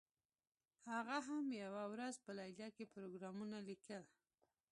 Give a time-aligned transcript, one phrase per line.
[0.91, 4.03] هغه هم یوه ورځ په لیلیه کې پروګرامونه لیکل